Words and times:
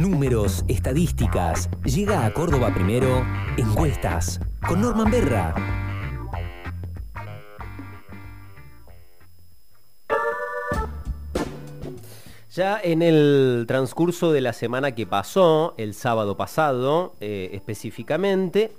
Números, 0.00 0.64
estadísticas. 0.66 1.68
Llega 1.84 2.24
a 2.24 2.32
Córdoba 2.32 2.72
primero. 2.72 3.22
Encuestas. 3.58 4.40
Con 4.66 4.80
Norman 4.80 5.10
Berra. 5.10 5.54
Ya 12.54 12.80
en 12.82 13.02
el 13.02 13.66
transcurso 13.68 14.32
de 14.32 14.40
la 14.40 14.54
semana 14.54 14.94
que 14.94 15.06
pasó, 15.06 15.74
el 15.76 15.92
sábado 15.92 16.34
pasado 16.34 17.12
eh, 17.20 17.50
específicamente, 17.52 18.72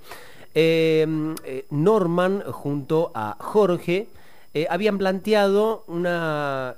eh, 0.56 1.06
eh, 1.44 1.66
Norman 1.70 2.42
junto 2.50 3.12
a 3.14 3.36
Jorge 3.38 4.08
habían 4.68 4.98
planteado 4.98 5.84
una 5.86 6.74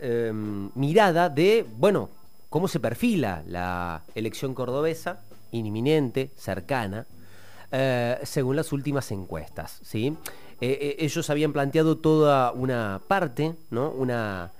mirada 0.74 1.30
de, 1.30 1.66
bueno, 1.78 2.10
cómo 2.54 2.68
se 2.68 2.78
perfila 2.78 3.42
la 3.48 4.04
elección 4.14 4.54
cordobesa, 4.54 5.22
inminente, 5.50 6.30
cercana, 6.36 7.04
según 8.22 8.54
las 8.54 8.72
últimas 8.72 9.10
encuestas. 9.10 9.80
¿sí? 9.82 10.16
ellos 10.60 11.30
habían 11.30 11.52
planteado 11.52 11.98
toda 11.98 12.52
una 12.52 13.00
parte, 13.08 13.56
¿no? 13.70 13.90
una 13.90 14.52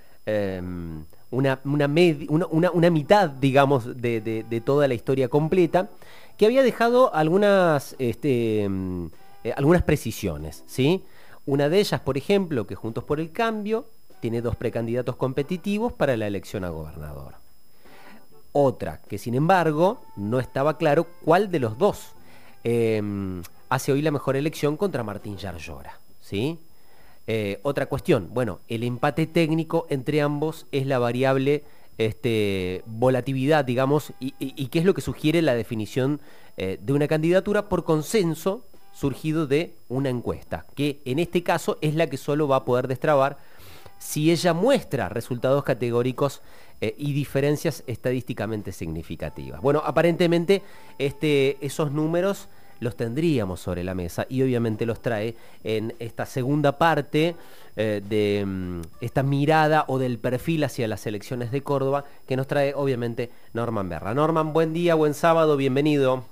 una, 1.30 1.60
una, 1.62 2.90
mitad, 2.90 3.30
digamos, 3.30 3.84
de, 4.02 4.62
toda 4.64 4.88
la 4.88 4.94
historia 4.94 5.28
completa, 5.28 5.88
que 6.36 6.46
había 6.46 6.64
dejado 6.64 7.14
algunas, 7.14 7.94
este, 8.00 8.64
eh, 8.64 9.52
algunas 9.56 9.82
precisiones, 9.84 10.64
¿sí? 10.66 11.04
Una 11.46 11.68
de 11.68 11.78
ellas, 11.78 12.00
por 12.00 12.18
ejemplo, 12.18 12.66
que 12.66 12.74
Juntos 12.74 13.04
por 13.04 13.20
el 13.20 13.30
Cambio 13.30 13.86
tiene 14.18 14.42
dos 14.42 14.56
precandidatos 14.56 15.14
competitivos 15.14 15.92
para 15.92 16.16
la 16.16 16.26
elección 16.26 16.64
a 16.64 16.70
gobernador. 16.70 17.43
Otra, 18.56 19.02
que 19.08 19.18
sin 19.18 19.34
embargo 19.34 20.00
no 20.14 20.38
estaba 20.38 20.78
claro 20.78 21.08
cuál 21.24 21.50
de 21.50 21.58
los 21.58 21.76
dos 21.76 22.12
em, 22.62 23.42
hace 23.68 23.90
hoy 23.90 24.00
la 24.00 24.12
mejor 24.12 24.36
elección 24.36 24.76
contra 24.76 25.02
Martín 25.02 25.36
Yarlora, 25.36 25.98
¿sí? 26.20 26.60
Eh, 27.26 27.58
otra 27.64 27.86
cuestión, 27.86 28.28
bueno, 28.32 28.60
el 28.68 28.84
empate 28.84 29.26
técnico 29.26 29.88
entre 29.90 30.20
ambos 30.20 30.66
es 30.70 30.86
la 30.86 31.00
variable 31.00 31.64
este, 31.98 32.84
volatilidad, 32.86 33.64
digamos, 33.64 34.12
y, 34.20 34.30
qué 34.68 34.78
es 34.78 34.84
lo 34.84 34.94
que 34.94 35.00
sugiere 35.00 35.42
la 35.42 35.56
definición 35.56 36.20
eh, 36.56 36.78
de 36.80 36.92
una 36.92 37.08
candidatura 37.08 37.68
por 37.68 37.82
consenso 37.82 38.64
surgido 38.92 39.48
de 39.48 39.74
una 39.88 40.10
encuesta, 40.10 40.64
que 40.76 41.02
en 41.04 41.18
este 41.18 41.42
caso 41.42 41.76
es 41.80 41.96
la 41.96 42.06
que 42.08 42.18
solo 42.18 42.46
va 42.46 42.56
a 42.58 42.64
poder 42.64 42.86
destrabar 42.86 43.36
si 43.98 44.30
ella 44.30 44.52
muestra 44.52 45.08
resultados 45.08 45.64
categóricos 45.64 46.40
eh, 46.84 46.94
y 46.98 47.14
diferencias 47.14 47.82
estadísticamente 47.86 48.70
significativas. 48.70 49.62
Bueno, 49.62 49.82
aparentemente 49.86 50.60
este, 50.98 51.56
esos 51.64 51.92
números 51.92 52.50
los 52.80 52.94
tendríamos 52.94 53.60
sobre 53.60 53.84
la 53.84 53.94
mesa 53.94 54.26
y 54.28 54.42
obviamente 54.42 54.84
los 54.84 55.00
trae 55.00 55.34
en 55.62 55.94
esta 55.98 56.26
segunda 56.26 56.76
parte 56.76 57.36
eh, 57.76 58.02
de 58.06 58.44
mm, 58.44 58.80
esta 59.00 59.22
mirada 59.22 59.86
o 59.88 59.98
del 59.98 60.18
perfil 60.18 60.64
hacia 60.64 60.86
las 60.86 61.06
elecciones 61.06 61.50
de 61.52 61.62
Córdoba 61.62 62.04
que 62.28 62.36
nos 62.36 62.46
trae 62.46 62.74
obviamente 62.74 63.30
Norman 63.54 63.88
Berra. 63.88 64.12
Norman, 64.12 64.52
buen 64.52 64.74
día, 64.74 64.94
buen 64.94 65.14
sábado, 65.14 65.56
bienvenido. 65.56 66.24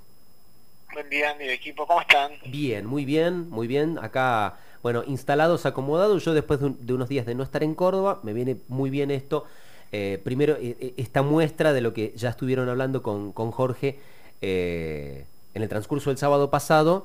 Buen 0.93 1.09
día, 1.09 1.35
mi 1.39 1.49
equipo, 1.49 1.87
¿cómo 1.87 2.03
están? 2.03 2.33
Bien, 2.45 2.85
muy 2.85 3.07
bien, 3.07 3.49
muy 3.49 3.67
bien. 3.67 3.99
Acá, 4.03 4.59
bueno, 4.83 5.03
instalados, 5.07 5.65
acomodados. 5.65 6.23
Yo 6.23 6.35
después 6.35 6.61
de, 6.61 6.93
unos 6.93 7.09
días 7.09 7.25
de 7.25 7.35
no 7.35 7.43
estar 7.43 7.63
en 7.63 7.75
Córdoba, 7.75 8.21
me 8.23 8.35
viene 8.35 8.59
muy 8.69 8.91
bien 8.91 9.11
esto. 9.11 9.47
Eh, 9.93 10.21
primero, 10.25 10.57
eh, 10.61 10.95
esta 10.97 11.23
muestra 11.23 11.73
de 11.73 11.81
lo 11.83 11.93
que 11.93 12.13
ya 12.17 12.31
estuvieron 12.31 12.69
hablando 12.69 13.03
con, 13.03 13.33
con 13.33 13.51
Jorge 13.51 13.99
en 14.41 15.63
el 15.63 15.69
transcurso 15.69 16.11
del 16.11 16.19
sábado 16.19 16.51
pasado 16.51 17.05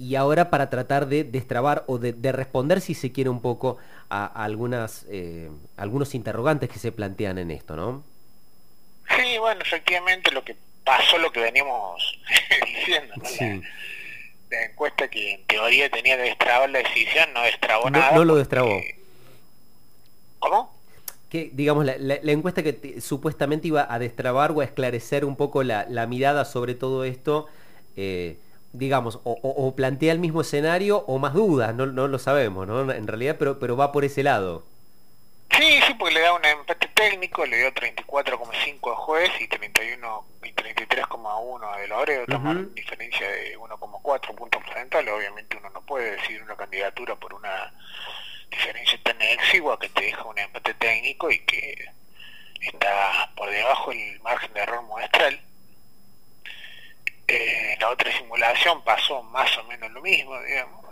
y 0.00 0.14
ahora 0.14 0.48
para 0.48 0.70
tratar 0.70 1.08
de 1.08 1.24
destrabar 1.24 1.84
o 1.86 1.98
de, 1.98 2.32
responder, 2.32 2.80
si 2.80 2.94
se 2.94 3.12
quiere, 3.12 3.28
un 3.28 3.42
poco 3.42 3.76
a, 4.08 4.24
algunas, 4.24 5.04
eh, 5.10 5.50
algunos 5.76 6.14
interrogantes 6.14 6.70
que 6.70 6.78
se 6.78 6.90
plantean 6.90 7.36
en 7.36 7.50
esto, 7.50 7.76
¿no? 7.76 8.02
Sí, 9.14 9.36
bueno, 9.36 9.60
efectivamente 9.60 10.30
lo 10.30 10.42
que 10.42 10.56
pasó, 10.84 11.18
lo 11.18 11.30
que 11.30 11.40
veníamos 11.40 12.18
diciendo, 12.66 13.14
¿no? 13.14 13.62
La, 14.50 14.64
encuesta 14.64 15.06
que 15.08 15.34
en 15.34 15.44
teoría 15.44 15.90
tenía 15.90 16.16
que 16.16 16.22
destrabar 16.22 16.70
la 16.70 16.78
decisión 16.78 17.30
no 17.34 17.42
destrabó 17.42 17.90
nada. 17.90 18.12
No 18.12 18.24
lo 18.24 18.36
destrabó. 18.36 18.80
¿Cómo? 20.38 20.79
Que 21.30 21.50
digamos 21.54 21.86
la, 21.86 22.14
encuesta 22.32 22.62
que 22.62 23.00
supuestamente 23.00 23.68
iba 23.68 23.86
a 23.88 23.98
destrabar 23.98 24.52
o 24.52 24.60
a 24.60 24.64
esclarecer 24.64 25.24
un 25.24 25.36
poco 25.36 25.62
la, 25.62 25.86
la 25.88 26.06
mirada 26.06 26.44
sobre 26.44 26.74
todo 26.74 27.04
esto 27.04 27.46
eh, 27.96 28.36
digamos, 28.72 29.18
o, 29.24 29.74
plantea 29.74 30.12
el 30.12 30.20
mismo 30.20 30.42
escenario 30.42 30.98
o 30.98 31.18
más 31.18 31.34
dudas, 31.34 31.74
no, 31.74 31.86
lo 31.86 32.18
sabemos, 32.18 32.66
¿no? 32.66 32.90
En 32.92 33.06
realidad, 33.06 33.36
pero, 33.38 33.58
pero 33.58 33.76
va 33.76 33.90
por 33.90 34.04
ese 34.04 34.22
lado. 34.22 34.64
Sí, 35.50 35.80
sí, 35.86 35.94
porque 35.94 36.14
le 36.14 36.20
da 36.20 36.32
un 36.32 36.44
empate 36.44 36.88
técnico, 36.94 37.44
le 37.44 37.58
dio 37.58 37.74
34,5 37.74 38.92
a 38.92 38.96
juez 38.96 39.30
y 39.40 39.48
31 39.48 40.24
y 40.44 40.52
33,1 40.52 41.74
a 41.74 41.78
de 41.78 41.88
Loreo, 41.88 42.22
uh 42.22 42.74
diferencia 42.74 43.28
de 43.28 43.58
1,4 43.58 44.34
puntos 44.36 44.62
porcentuales, 44.62 45.12
obviamente 45.12 45.56
uno 45.56 45.70
no 45.70 45.82
puede 45.82 46.12
decidir 46.12 46.42
una 46.42 46.54
candidatura 46.54 47.16
por 47.16 47.34
una 47.34 47.72
diferencia 48.48 48.99
tan 49.30 49.38
exigua 49.38 49.78
que 49.78 49.88
te 49.88 50.02
deja 50.02 50.24
un 50.24 50.38
empate 50.38 50.74
técnico 50.74 51.30
y 51.30 51.38
que 51.40 51.88
está 52.60 53.30
por 53.36 53.50
debajo 53.50 53.92
el 53.92 54.20
margen 54.20 54.52
de 54.54 54.60
error 54.60 54.82
muestral 54.82 55.40
en 57.30 57.78
la 57.78 57.90
otra 57.90 58.10
simulación 58.12 58.82
pasó 58.82 59.22
más 59.22 59.56
o 59.58 59.64
menos 59.64 59.90
lo 59.92 60.00
mismo, 60.02 60.40
digamos. 60.42 60.84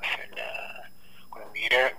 cuando 1.30 1.50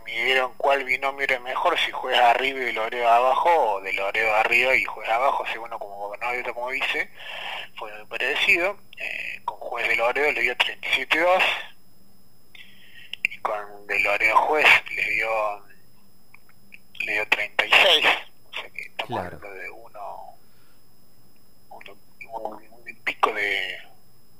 midieron 0.05 0.53
cuál 0.57 0.83
binomio 0.85 1.23
era 1.23 1.39
mejor, 1.39 1.77
si 1.77 1.91
juega 1.91 2.31
arriba 2.31 2.59
y 2.61 2.71
Loreo 2.71 3.07
abajo, 3.07 3.49
o 3.49 3.81
de 3.81 3.93
Loreo 3.93 4.33
arriba 4.35 4.75
y 4.75 4.83
juega 4.85 5.15
abajo, 5.15 5.45
uno 5.61 5.77
como 5.77 5.95
gobernador 5.97 6.53
como 6.53 6.67
vice, 6.67 7.09
fue 7.75 7.91
muy 7.97 8.05
parecido. 8.07 8.77
Eh, 8.97 9.41
con 9.45 9.57
juez 9.57 9.87
de 9.87 9.95
Loreo 9.95 10.31
le 10.31 10.41
dio 10.41 10.55
37-2, 10.55 11.43
y 13.23 13.37
con 13.39 13.87
de 13.87 13.99
Loreo 13.99 14.35
juez 14.37 14.67
le 14.95 15.03
dio, 15.03 15.68
le 16.99 17.13
dio 17.13 17.27
36, 17.29 18.05
o 18.51 18.53
sea 18.53 18.69
que 18.69 18.81
estamos 18.81 19.19
hablando 19.19 19.51
de 19.51 19.69
uno, 19.69 20.37
uno, 21.69 21.97
un 22.29 22.95
pico 23.03 23.33
de 23.33 23.89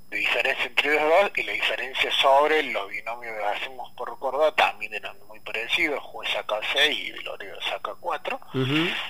de 0.09 0.17
diferencia 0.17 0.65
entre 0.65 0.95
los 0.95 1.03
dos 1.03 1.31
y 1.35 1.43
la 1.43 1.53
diferencia 1.53 2.11
sobre 2.13 2.63
los 2.63 2.89
binomios 2.89 3.33
que 3.37 3.45
hacemos 3.45 3.91
por 3.91 4.17
Córdoba 4.17 4.53
también 4.55 4.93
eran 4.93 5.15
muy 5.27 5.39
parecidos, 5.41 6.01
juez 6.03 6.29
saca 6.31 6.59
6 6.73 6.99
y 6.99 7.11
Loredo 7.23 7.61
saca 7.61 7.93
4. 7.99 8.39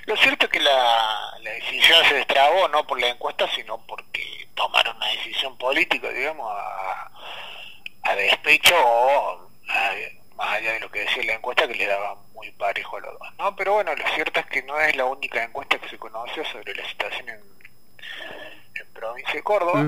Lo 0.06 0.18
cierto 0.18 0.46
es 0.46 0.52
que 0.52 0.60
la, 0.60 1.34
decisión 1.42 2.04
se 2.06 2.16
destrabó 2.16 2.68
no 2.68 2.86
por 2.86 3.00
la 3.00 3.08
encuesta, 3.08 3.50
sino 3.56 3.78
porque 3.86 4.48
tomaron 4.56 4.98
una 4.98 5.08
decisión 5.08 5.58
política, 5.58 6.10
digamos, 6.10 6.52
a, 6.52 8.16
despecho 8.16 8.76
o 8.76 9.50
más 10.36 10.50
allá 10.50 10.74
de 10.74 10.80
lo 10.80 10.90
que 10.90 11.02
decía 11.02 11.24
la 11.24 11.34
encuesta 11.36 11.68
que 11.68 11.76
le 11.76 11.86
daba 11.86 12.18
muy 12.40 12.52
parejo 12.52 12.98
a 12.98 13.02
los 13.02 13.20
dos. 13.20 13.28
¿no? 13.38 13.56
Pero 13.56 13.74
bueno, 13.74 13.94
lo 13.94 14.08
cierto 14.16 14.40
es 14.40 14.46
que 14.46 14.64
no 14.64 14.80
es 14.80 14.96
la 14.96 15.06
única 15.06 15.44
encuesta 15.44 15.78
que 15.78 15.90
se 15.90 15.98
conoce 15.98 16.44
sobre 16.46 16.74
la 16.74 16.88
situación 16.88 17.28
en 17.30 17.60
en 18.76 18.88
provincia 18.94 19.34
de 19.34 19.44
Córdoba, 19.44 19.84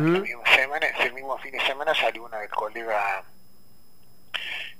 semana, 0.55 0.87
ese 0.87 1.11
mismo 1.11 1.37
fin 1.37 1.51
de 1.51 1.61
semana 1.61 1.93
salió 1.95 2.23
una 2.23 2.39
del 2.39 2.49
colega 2.49 3.23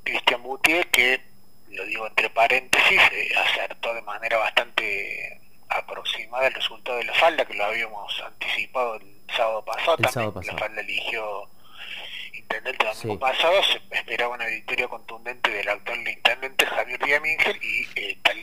Cristian 0.04 0.44
Boutier 0.44 0.88
que, 0.88 1.22
lo 1.70 1.86
digo 1.86 2.08
entre 2.08 2.30
paréntesis, 2.30 3.02
eh, 3.12 3.30
acertó 3.38 3.94
de 3.94 4.02
manera 4.02 4.38
bastante 4.38 5.40
aproximada 5.70 6.48
el 6.48 6.53
resultado 6.53 6.98
de 6.98 7.06
la 7.06 7.14
falda, 7.14 7.46
que 7.46 7.53
lo 7.53 7.66
habíamos 7.66 8.22
anticipado 8.22 8.96
el 8.96 9.22
sábado 9.35 9.64
pasado, 9.64 9.97
también. 9.97 10.53
la 10.53 10.59
falda 10.59 10.82
eligió 10.82 11.47
intendente 12.34 12.85
el 12.85 12.94
domingo 12.94 13.20
pasado, 13.20 13.64
se 13.64 13.82
esperaba 13.96 14.35
una 14.35 14.46
victoria 14.47 14.88
contundente 14.88 15.50
del 15.52 15.70
actual 15.70 16.03
y 17.61 17.87
eh, 17.96 18.17
tal, 18.23 18.37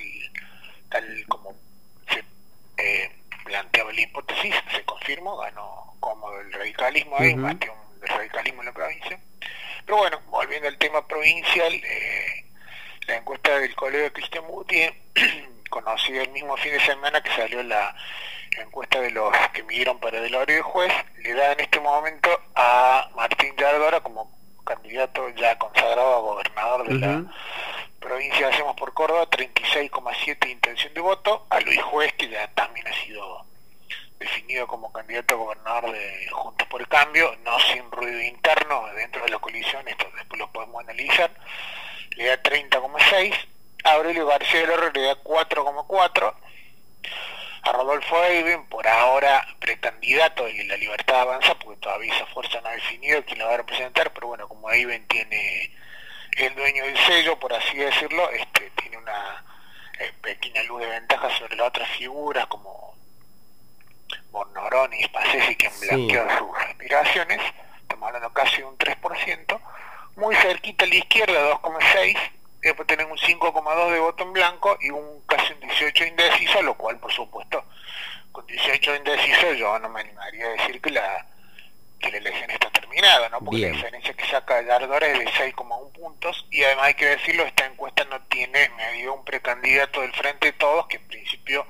tal 0.90 1.24
como 1.28 1.54
se 2.12 2.22
eh, 2.76 3.10
planteaba 3.44 3.92
la 3.92 4.00
hipótesis, 4.00 4.54
se 4.74 4.84
confirmó, 4.84 5.38
ganó 5.38 5.94
como 6.00 6.30
el 6.32 6.52
radicalismo 6.52 7.16
ahí, 7.18 7.34
uh 7.34 7.48
el 8.00 8.08
radicalismo 8.08 8.62
en 8.62 8.66
la 8.66 8.72
provincia. 8.72 9.18
Pero 9.84 9.98
bueno, 9.98 10.20
volviendo 10.26 10.68
al 10.68 10.78
tema 10.78 11.06
provincial, 11.06 11.72
eh, 11.72 12.44
la 13.06 13.16
encuesta 13.16 13.58
del 13.58 13.74
colega 13.74 14.10
Cristian 14.10 14.44
Muti, 14.46 14.82
conocido 15.70 16.22
el 16.22 16.30
mismo 16.30 16.56
fin 16.58 16.72
de 16.72 16.80
semana 16.80 17.20
que 17.22 17.30
salió 17.30 17.62
la, 17.62 17.96
encuesta 18.58 19.00
de 19.00 19.10
los 19.10 19.32
que 19.52 19.62
midieron 19.62 19.98
para 19.98 20.18
el 20.18 20.46
de 20.46 20.62
juez, 20.62 20.92
le 21.22 21.34
da 21.34 21.52
en 21.52 21.60
este 21.60 21.80
momento 21.80 22.28
a 22.54 23.08
Martín 23.14 23.54
Yardora 23.56 24.00
como 24.00 24.36
candidato 24.64 25.28
ya 25.30 25.56
consagrado 25.58 26.16
a 26.16 26.20
gobernador 26.20 26.88
de 26.88 26.94
la 26.94 27.24
provincia 28.18 28.48
Hacemos 28.48 28.74
por 28.74 28.92
Córdoba, 28.94 29.30
36,7 29.30 30.50
intención 30.50 30.92
de 30.92 31.00
voto, 31.00 31.46
a 31.50 31.60
Luis 31.60 31.80
Juez, 31.82 32.12
que 32.14 32.28
ya 32.28 32.48
también 32.48 32.84
ha 32.88 32.92
sido 32.92 33.44
definido 34.18 34.66
como 34.66 34.92
candidato 34.92 35.34
a 35.34 35.38
gobernador 35.38 35.92
de 35.92 36.26
Juntos 36.32 36.66
por 36.66 36.80
el 36.80 36.88
Cambio, 36.88 37.36
no 37.44 37.56
sin 37.60 37.88
ruido 37.92 38.20
interno 38.20 38.88
dentro 38.96 39.22
de 39.22 39.30
la 39.30 39.38
coalición, 39.38 39.86
esto 39.86 40.04
después 40.16 40.36
lo 40.36 40.50
podemos 40.50 40.82
analizar, 40.82 41.30
le 42.16 42.26
da 42.26 42.42
30,6, 42.42 43.34
a 43.84 43.92
Aurelio 43.92 44.26
García 44.26 44.62
del 44.62 44.70
Oro 44.70 44.90
le 44.90 45.02
da 45.02 45.22
4,4, 45.22 46.34
a 47.62 47.72
Rodolfo 47.72 48.24
Eiben, 48.24 48.66
por 48.66 48.88
ahora 48.88 49.46
precandidato 49.60 50.44
de 50.44 50.64
la 50.64 50.76
Libertad 50.76 51.20
Avanza, 51.20 51.56
porque 51.56 51.78
todavía 51.78 52.12
esa 52.16 52.26
fuerza 52.26 52.60
no 52.62 52.68
ha 52.68 52.72
definido 52.72 53.24
quién 53.24 53.38
la 53.38 53.46
va 53.46 53.54
a 53.54 53.58
representar, 53.58 54.12
pero 54.12 54.26
bueno, 54.26 54.48
como 54.48 54.72
Eiben 54.72 55.06
tiene 55.06 55.77
el 56.46 56.54
dueño 56.54 56.84
del 56.84 56.96
sello, 56.98 57.38
por 57.38 57.52
así 57.52 57.76
decirlo, 57.76 58.30
este 58.30 58.70
tiene 58.70 58.96
una 58.96 59.44
eh, 59.98 60.12
pequeña 60.22 60.62
luz 60.64 60.80
de 60.80 60.86
ventaja 60.86 61.30
sobre 61.38 61.56
las 61.56 61.68
otras 61.68 61.88
figuras 61.90 62.46
como 62.46 62.94
Bornorón 64.30 64.92
y 64.94 65.02
Spacesi 65.04 65.56
que 65.56 65.66
han 65.66 65.80
blanqueado 65.80 66.38
sus 66.38 66.58
aspiraciones, 66.58 67.40
estamos 67.82 68.06
hablando 68.06 68.32
casi 68.32 68.58
de 68.58 68.64
un 68.64 68.78
3%, 68.78 69.60
muy 70.16 70.34
cerquita 70.36 70.84
a 70.84 70.88
la 70.88 70.94
izquierda 70.94 71.60
2,6%, 71.60 72.30
después 72.60 72.86
tienen 72.86 73.10
un 73.10 73.18
5,2 73.18 73.92
de 73.92 73.98
voto 73.98 74.24
en 74.24 74.32
blanco 74.32 74.76
y 74.80 74.90
un 74.90 75.22
casi 75.26 75.52
un 75.52 75.60
18 75.60 76.04
indeciso, 76.04 76.62
lo 76.62 76.74
cual 76.74 76.98
por 76.98 77.12
supuesto 77.12 77.64
con 78.32 78.46
18 78.46 78.96
indeciso 78.96 79.52
yo 79.54 79.78
no 79.78 79.88
me 79.88 80.00
animaría 80.00 80.46
a 80.46 80.50
decir 80.50 80.80
que 80.80 80.90
la 80.90 81.26
que 81.98 82.10
la 82.10 82.18
elección 82.18 82.50
está 82.50 82.70
terminada, 82.70 83.28
¿no? 83.28 83.40
Porque 83.40 83.60
la 83.60 83.68
diferencia 83.68 84.14
que 84.14 84.26
saca 84.26 84.62
Yardora 84.62 85.06
es 85.06 85.18
de 85.18 85.26
6,1 85.26 85.92
puntos 85.92 86.46
y 86.50 86.62
además 86.64 86.86
hay 86.86 86.94
que 86.94 87.06
decirlo, 87.06 87.44
esta 87.44 87.66
encuesta 87.66 88.04
no 88.04 88.20
tiene 88.22 88.70
medio 88.76 89.14
un 89.14 89.24
precandidato 89.24 90.00
del 90.00 90.12
frente 90.12 90.48
de 90.48 90.52
todos 90.52 90.86
que 90.86 90.96
en 90.96 91.08
principio 91.08 91.66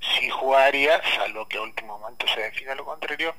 sí 0.00 0.28
jugaría, 0.30 1.00
salvo 1.16 1.48
que 1.48 1.58
a 1.58 1.62
último 1.62 1.98
momento 1.98 2.26
se 2.28 2.40
defina 2.40 2.74
lo 2.74 2.84
contrario, 2.84 3.34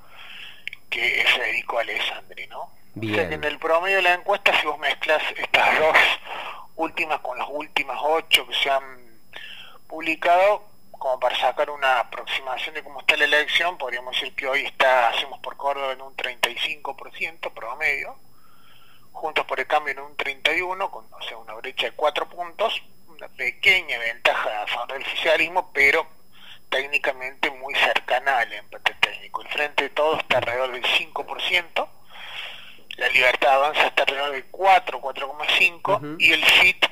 que 0.90 1.22
es 1.22 1.32
Federico 1.34 1.80
Alessandri, 1.80 2.48
¿no? 2.48 2.72
O 2.98 3.14
sea 3.14 3.28
que 3.28 3.36
en 3.36 3.44
el 3.44 3.60
promedio 3.60 3.98
de 3.98 4.04
la 4.04 4.14
encuesta, 4.14 4.58
si 4.60 4.66
vos 4.66 4.80
mezclas 4.80 5.22
estas 5.36 5.80
dos 5.80 5.98
últimas 6.78 7.20
con 7.20 7.38
las 7.38 7.48
últimas 7.50 7.98
ocho 8.02 8.48
que 8.48 8.56
se 8.56 8.70
han 8.70 9.20
publicado, 9.88 10.64
como 10.98 11.20
para 11.20 11.38
sacar 11.38 11.70
una 11.70 12.00
aproximación 12.00 12.76
de 12.76 12.84
cómo 12.84 13.00
está 13.00 13.18
la 13.18 13.26
elección, 13.26 13.78
podríamos 13.78 14.14
decir 14.16 14.36
que 14.36 14.48
hoy 14.48 14.66
está, 14.66 15.10
hacemos 15.10 15.40
por 15.40 15.58
Córdoba 15.58 15.94
en 15.94 16.02
un 16.02 16.16
35% 16.16 17.54
promedio, 17.54 18.18
Juntos 19.12 19.46
por 19.46 19.60
el 19.60 19.68
Cambio 19.68 19.94
en 19.94 20.00
un 20.00 20.18
31%, 20.18 20.90
con 20.90 21.06
o 21.14 21.22
sea, 21.22 21.38
una 21.38 21.54
brecha 21.54 21.88
de 21.88 21.94
cuatro 21.94 22.28
puntos, 22.28 22.82
una 23.08 23.30
pequeña 23.30 23.98
ventaja 23.98 24.64
a 24.64 24.68
favor 24.68 24.94
del 24.94 25.04
oficialismo, 25.04 25.72
pero 25.74 26.06
técnicamente 26.70 27.50
muy 27.50 27.74
cercana 27.76 28.40
al 28.40 28.52
empate 28.52 28.94
técnico. 28.96 29.42
El 29.42 29.48
Frente 29.48 29.84
de 29.86 29.90
Todos 29.92 30.20
está 30.20 30.40
alrededor 30.40 30.74
del 30.74 30.84
5%, 30.84 31.88
la 32.98 33.08
Libertad 33.10 33.56
Avanza 33.56 33.88
está 33.88 34.04
alrededor 34.04 34.32
del 34.32 34.46
4, 34.46 35.02
4,5% 35.02 36.16
y 36.20 36.32
el 36.32 36.44
FIT 36.44 36.86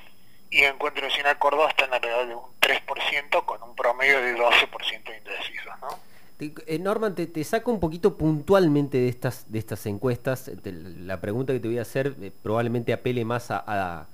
y 0.49 0.63
Encuentro 0.63 1.07
Nacional 1.07 1.39
Córdoba 1.39 1.69
están 1.69 1.93
alrededor 1.93 2.27
de 2.27 2.35
un 2.35 2.52
3% 2.63 3.45
con 3.45 3.61
un 3.61 3.75
promedio 3.75 4.21
de 4.21 4.35
12% 4.35 5.03
de 5.03 5.17
indecisos, 5.17 5.73
¿no? 5.81 6.13
Eh, 6.39 6.79
Norman, 6.79 7.15
te, 7.15 7.43
saco 7.43 7.71
un 7.71 7.79
poquito 7.79 8.17
puntualmente 8.17 8.97
de 8.97 9.07
estas, 9.07 9.51
de 9.51 9.59
estas 9.59 9.85
encuestas. 9.85 10.51
la 10.63 11.21
pregunta 11.21 11.53
que 11.53 11.59
te 11.59 11.67
voy 11.67 11.77
a 11.77 11.83
hacer 11.83 12.15
eh, 12.21 12.31
probablemente 12.41 12.91
apele 12.91 13.23
más 13.23 13.47
a, 13.49 14.07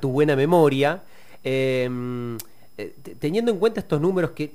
tu 0.00 0.10
buena 0.10 0.36
memoria. 0.36 1.02
Em, 1.42 2.38
eh, 2.78 2.94
teniendo 3.18 3.50
en 3.50 3.58
cuenta 3.58 3.80
estos 3.80 4.00
números 4.00 4.30
que 4.30 4.52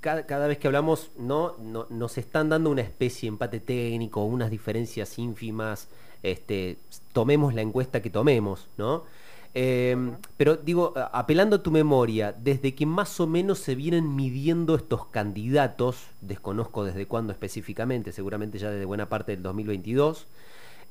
cada, 0.00 0.46
vez 0.46 0.58
que 0.58 0.66
hablamos 0.66 1.10
no, 1.18 1.56
nos 1.90 2.18
están 2.18 2.48
dando 2.48 2.70
una 2.70 2.82
especie 2.82 3.28
de 3.28 3.34
empate 3.34 3.60
técnico, 3.60 4.24
unas 4.24 4.50
diferencias 4.50 5.18
ínfimas, 5.18 5.88
este, 6.22 6.78
tomemos 7.12 7.54
la 7.54 7.62
encuesta 7.62 8.00
que 8.00 8.10
tomemos, 8.10 8.68
¿no? 8.78 9.04
Em, 9.52 10.16
pero 10.36 10.56
digo, 10.56 10.94
apelando 11.12 11.56
a 11.56 11.62
tu 11.62 11.72
memoria, 11.72 12.32
desde 12.32 12.74
que 12.74 12.86
más 12.86 13.18
o 13.18 13.26
menos 13.26 13.58
se 13.58 13.74
vienen 13.74 14.14
midiendo 14.14 14.76
estos 14.76 15.06
candidatos, 15.06 16.06
desconozco 16.20 16.84
desde 16.84 17.06
cuándo 17.06 17.32
específicamente, 17.32 18.12
seguramente 18.12 18.58
ya 18.58 18.70
desde 18.70 18.84
buena 18.84 19.08
parte 19.08 19.32
del 19.32 19.42
2022, 19.42 20.28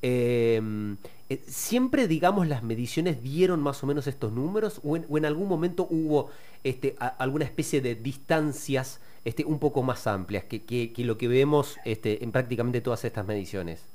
em, 0.02 0.98
eh, 1.30 1.42
¿siempre, 1.48 2.08
digamos, 2.08 2.48
las 2.48 2.64
mediciones 2.64 3.24
dieron 3.24 3.62
más 3.62 3.82
o 3.84 3.88
menos 3.88 4.08
estos 4.08 4.34
números 4.34 4.82
o 4.84 4.98
en, 4.98 5.26
algún 5.26 5.48
momento 5.48 5.88
hubo 5.90 6.30
este, 6.64 6.96
alguna 7.18 7.46
especie 7.46 7.80
de 7.80 7.96
distancias 7.96 9.00
este, 9.24 9.46
un 9.46 9.60
poco 9.60 9.84
más 9.84 10.06
amplias 10.08 10.44
que, 10.44 10.64
que, 10.66 10.94
lo 11.06 11.18
que 11.18 11.28
vemos 11.30 11.78
este, 11.86 12.24
en 12.24 12.32
prácticamente 12.34 12.82
todas 12.82 13.06
estas 13.06 13.26
mediciones? 13.26 13.86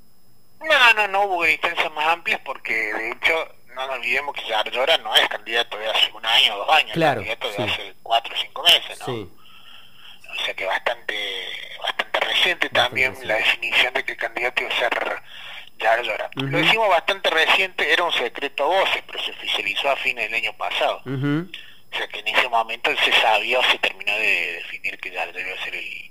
No, 0.61 0.95
no, 0.95 1.09
no 1.09 1.25
hubo 1.27 1.45
distancias 1.45 1.93
más 1.95 2.07
amplias 2.09 2.41
porque 2.45 2.73
de 2.73 3.11
hecho 3.11 3.33
no 3.75 3.87
nos 3.87 3.97
olvidemos 3.97 4.35
que 4.35 4.55
Ardora 4.55 4.97
no 4.99 5.15
es 5.15 5.29
candidato 5.29 5.77
de 5.79 5.89
hace 5.89 6.11
un 6.13 6.25
año 6.25 6.55
o 6.55 6.59
dos 6.59 6.71
años, 6.71 6.93
claro, 6.93 7.21
es 7.21 7.29
candidato 7.29 7.63
de 7.63 7.71
hace 7.71 7.95
cuatro 8.03 8.35
o 8.35 8.39
cinco 8.39 8.63
meses, 8.63 9.01
¿no? 9.01 9.07
Sí. 9.07 9.29
O 10.31 10.45
sea 10.45 10.55
que 10.55 10.65
bastante 10.65 11.15
bastante 11.83 12.21
reciente 12.21 12.69
también 12.71 13.17
la 13.23 13.35
definición 13.37 13.95
de 13.95 14.05
que 14.05 14.13
el 14.13 14.19
candidato 14.19 14.63
iba 14.63 14.75
a 14.75 14.79
ser 14.79 15.23
Yardora. 15.79 16.31
Lo 16.35 16.59
decimos 16.59 16.89
bastante 16.89 17.31
reciente, 17.31 17.93
era 17.93 18.05
un 18.05 18.13
secreto 18.13 18.65
a 18.65 18.67
voces, 18.67 19.03
pero 19.07 19.23
se 19.23 19.33
oficializó 19.33 19.91
a 19.91 19.97
fines 19.97 20.31
del 20.31 20.43
año 20.43 20.57
pasado. 20.57 21.03
O 21.05 21.97
sea 21.97 22.09
que 22.09 22.21
en 22.21 22.29
ese 22.29 22.49
momento 22.49 22.91
se 23.05 23.13
sabía 23.21 23.61
o 23.61 23.65
se 23.65 23.79
terminó 23.79 24.13
de 24.19 24.55
definir 24.55 24.99
que 24.99 25.11
Yardora 25.11 25.41
iba 25.41 25.61
a 25.61 25.65
ser 25.65 25.75
el, 25.77 26.11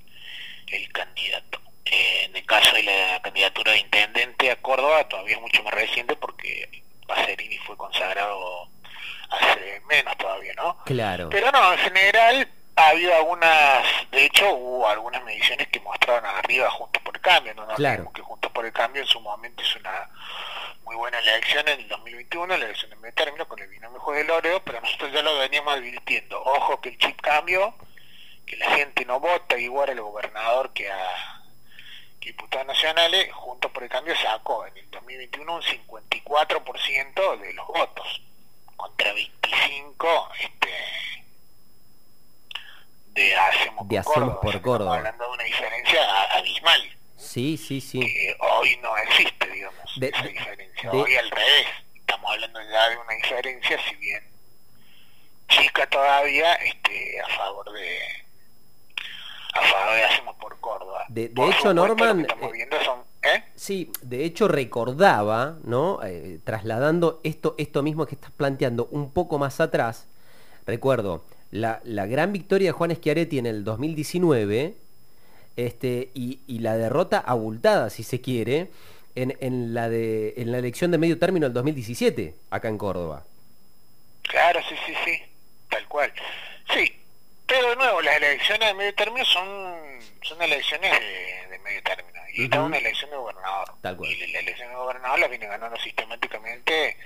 el 0.68 0.92
candidato. 0.92 1.60
Eh, 1.86 2.24
en 2.26 2.36
el 2.36 2.46
caso 2.46 2.74
de 2.76 2.84
la 2.84 3.22
candidatura 3.22 3.74
de 3.74 3.80
intendente 3.80 4.50
a 4.50 4.56
Córdoba 4.56 5.08
todavía 5.10 5.36
es 5.36 5.42
mucho 5.42 5.62
más 5.64 5.74
reciente 5.74 6.16
porque 6.16 6.83
Pacerini 7.14 7.58
fue 7.60 7.78
consagrado 7.78 8.70
hace 9.30 9.82
menos 9.88 10.18
todavía, 10.18 10.54
¿no? 10.56 10.78
Claro. 10.86 11.30
Pero 11.30 11.52
no, 11.52 11.74
en 11.74 11.80
general 11.80 12.48
ha 12.76 12.88
habido 12.90 13.16
algunas, 13.16 13.86
de 14.12 14.26
hecho 14.26 14.52
hubo 14.54 14.88
algunas 14.88 15.24
mediciones 15.24 15.68
que 15.68 15.80
mostraron 15.80 16.26
arriba 16.26 16.70
Juntos 16.72 17.02
por 17.04 17.16
el 17.16 17.22
Cambio, 17.22 17.54
no 17.54 17.68
claro. 17.76 18.12
que 18.14 18.22
Juntos 18.22 18.52
por 18.52 18.66
el 18.66 18.74
Cambio 18.74 19.02
en 19.02 19.08
su 19.08 19.20
momento 19.20 19.62
es 19.62 19.76
una 19.76 20.10
muy 20.84 20.96
buena 20.96 21.20
elección 21.20 21.68
en 21.68 21.80
el 21.80 21.88
2021, 21.88 22.58
la 22.58 22.66
elección 22.66 22.90
de 22.90 22.96
medio 22.98 23.14
término 23.14 23.48
con 23.48 23.60
el 23.60 23.68
binomio 23.68 24.02
de 24.12 24.24
Loreo, 24.24 24.64
pero 24.64 24.82
nosotros 24.82 25.12
ya 25.12 25.22
lo 25.22 25.38
veníamos 25.38 25.74
advirtiendo, 25.76 26.42
ojo 26.42 26.82
que 26.82 26.90
el 26.90 26.98
chip 26.98 27.20
cambió, 27.22 27.76
que 28.46 28.58
la 28.58 28.72
gente 28.72 29.06
no 29.06 29.20
vota 29.20 29.58
igual 29.58 29.90
al 29.90 30.02
gobernador 30.02 30.74
que 30.74 30.92
a 30.92 31.43
diputados 32.26 32.68
nacionales, 32.68 33.32
Juntos 33.34 33.72
por 33.72 33.84
el 33.84 33.90
Cambio 33.90 34.16
sacó 34.16 34.66
en 34.68 34.78
el 34.78 34.90
2021 34.92 35.56
un 35.56 35.62
54% 35.62 37.40
de 37.40 37.54
los 37.54 37.68
votos, 37.68 38.22
contra 38.76 39.14
25 39.14 40.30
este, 40.40 40.70
de 43.08 43.36
Hacemos, 43.36 43.88
por, 44.42 44.62
Córdoba. 44.62 44.98
hablando 44.98 45.24
de 45.26 45.32
una 45.32 45.44
diferencia 45.44 46.24
abismal. 46.32 46.98
Sí, 47.18 47.58
sí, 47.58 47.80
sí. 47.80 48.00
Que 48.00 48.36
hoy 48.40 48.78
no 48.78 48.98
existe, 48.98 49.48
digamos, 49.50 49.98
esa 50.02 50.24
diferencia. 50.24 50.92
Hoy 50.92 51.16
al 51.16 51.32
revés. 51.32 51.68
Estamos 51.96 52.32
hablando 52.32 52.62
ya 52.62 52.90
de 52.90 52.98
una 52.98 53.14
diferencia, 53.16 53.80
si 53.88 53.96
bien 53.96 54.34
chica 55.48 55.88
todavía, 55.88 56.54
este, 56.56 57.22
a 57.22 57.28
favor 57.38 57.72
de 57.72 58.00
a 59.54 59.62
favor 59.62 59.94
de 59.96 60.04
Córdoba. 61.14 61.46
De, 61.46 61.58
hecho, 61.58 61.74
Norman... 61.74 62.22
Eh, 62.22 62.68
¿eh? 63.24 63.44
Sí, 63.56 63.92
de 64.02 64.26
hecho 64.26 64.48
recordaba, 64.48 65.58
¿no? 65.64 66.00
Eh, 66.04 66.40
trasladando 66.44 67.22
esto, 67.24 67.56
esto 67.58 67.84
mismo 67.84 68.06
que 68.06 68.16
estás 68.16 68.32
planteando 68.32 68.88
un 68.92 69.12
poco 69.12 69.40
más 69.40 69.60
atrás, 69.60 70.08
recuerdo 70.66 71.24
la, 71.54 72.06
gran 72.08 72.34
victoria 72.34 72.70
de 72.70 72.72
Juan 72.72 72.96
Schiaretti 72.96 73.38
en 73.38 73.46
el 73.46 73.64
2019 73.64 74.76
este, 75.56 76.10
y, 76.16 76.40
la 76.60 76.78
derrota 76.78 77.20
abultada, 77.20 77.90
si 77.90 78.04
se 78.04 78.22
quiere, 78.22 78.72
en, 79.16 79.38
en, 79.40 79.74
la 79.74 79.88
de, 79.90 80.34
en 80.38 80.52
la 80.52 80.58
elección 80.58 80.90
de 80.90 80.98
medio 80.98 81.20
término 81.20 81.46
del 81.46 81.54
2017, 81.54 82.34
acá 82.50 82.70
en 82.70 82.78
Córdoba. 82.80 83.24
Claro, 84.24 84.62
sí, 84.68 84.76
sí, 84.88 84.94
sí, 85.06 85.20
tal 85.70 85.88
cual. 85.88 86.12
Sí, 86.74 86.92
pero 87.46 87.70
de 87.70 87.76
nuevo, 87.76 88.02
las 88.02 88.18
elecciones 88.18 88.68
de 88.70 88.74
medio 88.74 88.96
término 88.96 89.26
son, 89.26 89.93
son 90.22 90.42
elecciones 90.42 90.92
de, 90.92 91.60
medio 91.60 91.84
término. 91.84 92.22
Y 92.34 92.46
está 92.46 92.62
una 92.62 92.78
elección 92.78 93.12
de 93.12 93.18
gobernador. 93.18 93.76
Y 94.04 94.32
la, 94.32 94.40
elección 94.40 94.70
de 94.70 94.76
gobernador 94.76 95.20
la 95.20 95.28
viene 95.28 95.48
ganando 95.48 95.78
sistemáticamente 95.80 96.98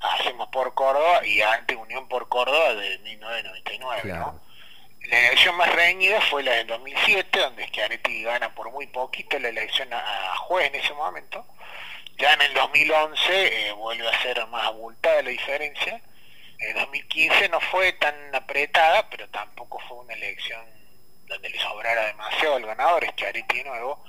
Hacemos 0.00 0.48
por 0.48 0.74
Córdoba 0.74 1.24
y 1.26 1.40
ante 1.40 1.74
Unión 1.76 2.06
por 2.08 2.28
Córdoba 2.28 2.74
de 2.74 2.98
1999. 2.98 4.02
¿no? 4.04 4.38
La 5.08 5.18
elección 5.28 5.56
más 5.56 5.72
reñida 5.74 6.20
fue 6.20 6.42
la 6.42 6.52
del 6.52 6.66
2007, 6.66 7.38
donde 7.38 7.66
Schiaretti 7.68 8.22
gana 8.22 8.54
por 8.54 8.70
muy 8.70 8.86
poquito 8.86 9.38
la 9.38 9.48
elección 9.48 9.88
a, 9.94 10.36
juez 10.36 10.66
en 10.66 10.74
ese 10.74 10.92
momento. 10.92 11.46
Ya 12.18 12.34
en 12.34 12.42
el 12.42 12.52
2011 12.52 13.68
eh, 13.68 13.72
vuelve 13.72 14.06
a 14.06 14.22
ser 14.22 14.46
más 14.48 14.66
abultada 14.66 15.22
la 15.22 15.30
diferencia 15.30 16.02
en 16.58 16.76
2015 16.76 17.48
no 17.48 17.60
fue 17.60 17.92
tan 17.94 18.14
apretada, 18.34 19.08
pero 19.10 19.28
tampoco 19.28 19.78
fue 19.88 19.98
una 19.98 20.14
elección 20.14 20.64
donde 21.26 21.48
le 21.48 21.58
sobrara 21.58 22.06
demasiado 22.06 22.56
al 22.56 22.66
ganador, 22.66 23.04
es 23.04 23.16
de 23.16 23.64
nuevo, 23.64 24.04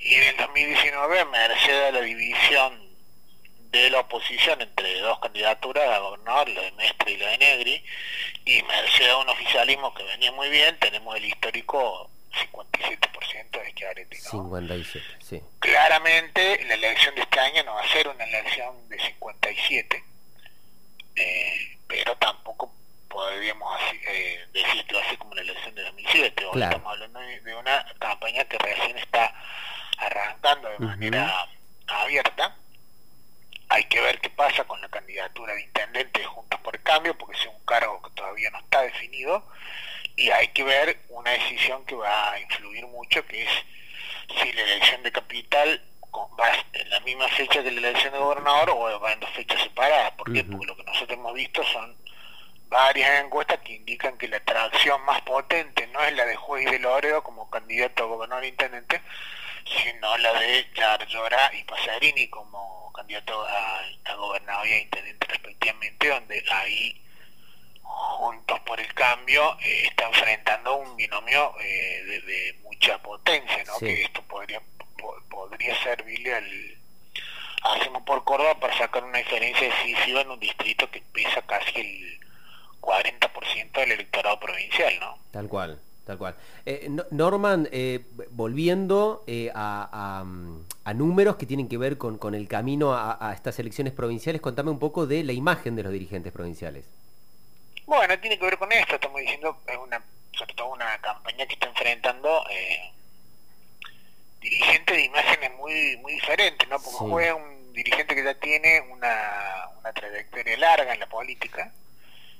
y 0.00 0.14
en 0.14 0.22
el 0.24 0.36
2019, 0.36 1.24
merced 1.26 1.84
a 1.84 1.92
la 1.92 2.00
división 2.00 2.92
de 3.70 3.88
la 3.88 4.00
oposición 4.00 4.60
entre 4.60 4.98
dos 5.00 5.18
candidaturas 5.20 5.88
a 5.88 5.98
gobernador, 5.98 6.48
la 6.50 6.62
de 6.62 6.72
Mestre 6.72 7.12
y 7.12 7.16
la 7.16 7.28
de 7.28 7.38
Negri, 7.38 7.84
y 8.44 8.62
merced 8.64 9.08
a 9.08 9.16
un 9.18 9.28
oficialismo 9.28 9.94
que 9.94 10.02
venía 10.02 10.32
muy 10.32 10.50
bien, 10.50 10.78
tenemos 10.78 11.16
el 11.16 11.24
histórico 11.24 12.10
57% 12.32 13.62
de 13.62 13.74
Chiaretti. 13.74 14.16
¿no? 14.16 14.30
57, 14.30 15.06
sí. 15.22 15.40
Claramente 15.58 16.64
la 16.66 16.74
elección 16.74 17.14
de 17.14 17.22
este 17.22 17.40
año 17.40 17.62
no 17.64 17.74
va 17.74 17.82
a 17.82 17.88
ser 17.88 18.08
una 18.08 18.24
elección 18.24 18.88
de 18.88 18.98
57, 19.00 20.04
eh, 21.16 21.78
pero 21.86 22.16
tampoco 22.16 22.72
podríamos 23.08 23.80
eh, 24.08 24.40
decir 24.52 24.84
que 24.86 24.94
va 24.94 25.02
a 25.02 25.08
ser 25.08 25.18
como 25.18 25.34
la 25.34 25.42
elección 25.42 25.74
de 25.74 25.82
2007. 25.82 26.41
Hoy 26.41 26.41
Claro. 26.52 26.76
estamos 26.76 26.92
hablando 26.92 27.18
de 27.20 27.40
de 27.40 27.54
una 27.56 27.84
campaña 27.98 28.44
que 28.44 28.58
recién 28.58 28.96
está 28.98 29.34
arrancando 29.98 30.68
de 30.68 30.74
Ujú. 30.76 30.84
manera 30.84 31.48
abierta. 31.88 32.56
Hay 33.68 33.84
que 33.84 34.00
ver 34.00 34.20
qué 34.20 34.28
pasa 34.30 34.64
con 34.64 34.80
la 34.82 34.88
candidatura 34.88 35.54
de 35.54 35.62
intendente 35.62 36.20
de 36.20 36.26
Juntos 36.26 36.60
por 36.60 36.76
el 36.76 36.82
Cambio, 36.82 37.16
porque 37.16 37.38
es 37.38 37.46
un 37.46 37.64
cargo 37.64 38.02
que 38.02 38.10
todavía 38.10 38.50
no 38.50 38.58
está 38.58 38.82
definido, 38.82 39.46
y 40.14 40.30
hay 40.30 40.48
que 40.48 40.62
ver 40.62 41.00
una 41.08 41.30
decisión 41.30 41.84
que 41.86 41.94
va 41.94 42.32
a 42.32 42.40
influir 42.40 42.86
mucho, 42.88 43.26
que 43.26 43.44
es 43.44 43.50
si 44.40 44.52
la 44.52 44.62
elección 44.62 45.02
de 45.02 45.12
capital 45.12 45.82
va 46.38 46.50
en 46.74 46.90
la 46.90 47.00
misma 47.00 47.28
fecha 47.28 47.62
que 47.62 47.70
la 47.70 47.88
elección 47.88 48.12
de 48.12 48.18
gobernador 48.18 48.70
o 48.70 49.00
va 49.00 49.12
en 49.12 49.20
dos 49.20 49.30
fechas 49.30 49.62
separadas. 49.62 50.12
¿Por 50.12 50.30
qué? 50.32 50.44
Porque 50.44 50.66
lo 50.66 50.76
que 50.76 50.84
nosotros 50.84 51.18
hemos 51.18 51.32
visto 51.32 51.64
son 51.64 51.96
varias 52.68 53.24
encuestas 53.24 53.60
que 53.60 53.74
indican 53.74 54.16
que 54.18 54.28
la 54.28 54.36
atracción 54.38 55.02
más 55.04 55.20
potente 55.22 55.81
no 56.02 56.08
es 56.08 56.16
la 56.16 56.24
de 56.26 56.34
Juez 56.36 56.68
de 56.68 56.78
Loreo 56.80 57.22
como 57.22 57.48
candidato 57.48 58.02
a 58.02 58.06
gobernador 58.06 58.42
e 58.44 58.48
intendente, 58.48 59.00
sino 59.64 60.16
la 60.18 60.32
de 60.40 60.66
Yarlora 60.74 61.50
y 61.54 61.62
Pasarini 61.62 62.28
como 62.28 62.92
candidato 62.92 63.40
a, 63.46 63.78
a 64.06 64.14
gobernador 64.16 64.66
y 64.66 64.72
a 64.72 64.80
intendente 64.80 65.26
respectivamente, 65.28 66.08
donde 66.08 66.44
ahí 66.50 66.98
Juntos 67.84 68.58
por 68.60 68.80
el 68.80 68.92
Cambio 68.94 69.56
eh, 69.60 69.84
está 69.86 70.06
enfrentando 70.06 70.74
un 70.76 70.96
binomio 70.96 71.54
eh, 71.60 72.02
de, 72.04 72.20
de 72.22 72.52
mucha 72.64 72.98
potencia, 73.00 73.62
¿no? 73.64 73.74
Sí. 73.78 73.86
Que 73.86 74.02
esto 74.02 74.22
podría 74.22 74.60
po- 74.98 75.22
podría 75.30 75.80
servirle 75.82 76.34
al 76.34 76.78
Hacemos 77.64 78.02
por 78.02 78.24
Córdoba 78.24 78.58
para 78.58 78.76
sacar 78.76 79.04
una 79.04 79.18
diferencia 79.18 79.68
decisiva 79.68 80.22
en 80.22 80.30
un 80.32 80.40
distrito 80.40 80.90
que 80.90 81.00
pesa 81.12 81.42
casi 81.42 81.80
el 81.80 82.20
40% 82.80 83.70
del 83.72 83.92
electorado 83.92 84.40
provincial, 84.40 84.98
¿no? 84.98 85.16
Tal 85.30 85.46
cual, 85.48 85.80
tal 86.06 86.18
cual. 86.18 86.34
Eh, 86.66 86.86
no- 86.90 87.04
Norman, 87.10 87.68
eh, 87.72 88.04
volviendo 88.30 89.22
eh, 89.26 89.50
a, 89.54 89.88
a, 89.92 90.90
a 90.90 90.94
números 90.94 91.36
que 91.36 91.46
tienen 91.46 91.68
que 91.68 91.78
ver 91.78 91.96
con, 91.98 92.18
con 92.18 92.34
el 92.34 92.48
camino 92.48 92.92
a, 92.94 93.16
a 93.28 93.32
estas 93.34 93.58
elecciones 93.58 93.92
provinciales, 93.92 94.40
contame 94.40 94.70
un 94.70 94.78
poco 94.78 95.06
de 95.06 95.22
la 95.24 95.32
imagen 95.32 95.76
de 95.76 95.82
los 95.84 95.92
dirigentes 95.92 96.32
provinciales. 96.32 96.84
Bueno, 97.86 98.18
tiene 98.20 98.38
que 98.38 98.44
ver 98.44 98.58
con 98.58 98.70
esto, 98.72 98.94
estamos 98.94 99.20
diciendo, 99.20 99.56
es 99.66 99.76
una, 99.76 100.02
sobre 100.32 100.54
todo 100.54 100.68
una 100.72 100.98
campaña 100.98 101.46
que 101.46 101.54
está 101.54 101.66
enfrentando 101.68 102.44
eh, 102.50 102.90
dirigentes 104.40 104.96
de 104.96 105.04
imágenes 105.04 105.50
muy 105.56 105.96
muy 105.98 106.12
diferentes, 106.14 106.68
¿no? 106.68 106.76
Porque 106.76 106.98
Sí. 106.98 107.04
juega 107.10 107.34
un 107.34 107.72
dirigente 107.72 108.14
que 108.14 108.24
ya 108.24 108.34
tiene 108.34 108.80
una, 108.90 109.68
una 109.80 109.92
trayectoria 109.92 110.56
larga 110.58 110.92
en 110.94 111.00
la 111.00 111.06
política, 111.08 111.72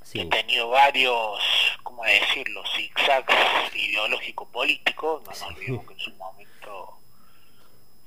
Sí, 0.05 0.21
ha 0.21 0.29
tenido 0.29 0.69
varios, 0.69 1.41
¿cómo 1.83 2.05
decirlo?, 2.05 2.63
zigzags 2.77 3.35
ideológico-políticos, 3.75 5.23
no 5.23 5.31
nos 5.31 5.43
olvidemos 5.43 5.87
que 5.87 5.93
en 5.95 6.01
su 6.01 6.11
momento 6.15 6.99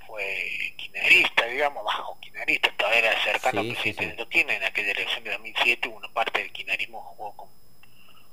fue 0.06 0.74
kirchnerista, 0.78 1.46
digamos, 1.46 1.84
bajo 1.84 2.20
kirchnerista, 2.20 2.72
todavía 2.78 3.00
era 3.00 3.24
cercano 3.24 3.62
Sí, 3.62 3.70
al 3.70 3.76
presidente 3.76 4.24
sí. 4.24 4.30
Kirchner 4.30 4.58
en 4.58 4.64
aquella 4.64 4.92
elección 4.92 5.24
de 5.24 5.32
2007, 5.32 5.88
una 5.90 6.08
parte 6.10 6.40
del 6.40 6.52
kirchnerismo 6.52 7.02
jugó 7.02 7.36
con, 7.36 7.50